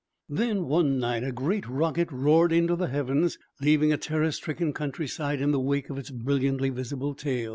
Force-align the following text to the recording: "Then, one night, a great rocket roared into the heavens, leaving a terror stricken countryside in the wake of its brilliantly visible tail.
"Then, 0.29 0.65
one 0.65 0.97
night, 0.97 1.23
a 1.23 1.31
great 1.31 1.67
rocket 1.69 2.11
roared 2.11 2.51
into 2.51 2.75
the 2.75 2.87
heavens, 2.87 3.37
leaving 3.61 3.93
a 3.93 3.97
terror 3.97 4.31
stricken 4.31 4.73
countryside 4.73 5.39
in 5.41 5.51
the 5.51 5.59
wake 5.59 5.91
of 5.91 5.99
its 5.99 6.09
brilliantly 6.09 6.71
visible 6.71 7.13
tail. 7.13 7.49